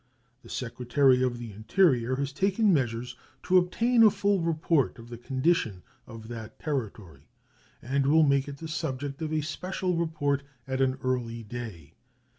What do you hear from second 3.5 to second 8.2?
obtain a full report of the condition of that Territory, and